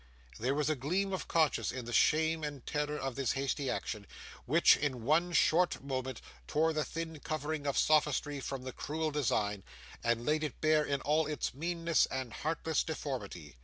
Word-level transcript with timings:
There 0.39 0.55
was 0.55 0.67
a 0.67 0.75
gleam 0.75 1.13
of 1.13 1.27
conscience 1.27 1.71
in 1.71 1.85
the 1.85 1.93
shame 1.93 2.43
and 2.43 2.65
terror 2.65 2.97
of 2.97 3.13
this 3.15 3.33
hasty 3.33 3.69
action, 3.69 4.07
which, 4.47 4.75
in 4.75 5.03
one 5.05 5.31
short 5.31 5.83
moment, 5.83 6.21
tore 6.47 6.73
the 6.73 6.83
thin 6.83 7.19
covering 7.19 7.67
of 7.67 7.77
sophistry 7.77 8.39
from 8.39 8.63
the 8.63 8.71
cruel 8.73 9.11
design, 9.11 9.63
and 10.03 10.25
laid 10.25 10.43
it 10.43 10.59
bare 10.59 10.83
in 10.83 11.01
all 11.01 11.27
its 11.27 11.53
meanness 11.53 12.07
and 12.07 12.33
heartless 12.33 12.83
deformity. 12.83 13.57